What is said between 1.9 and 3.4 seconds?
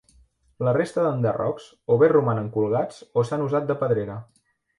o bé romanen colgats o